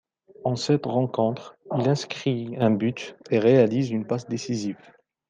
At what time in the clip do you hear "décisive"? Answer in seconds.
4.27-4.79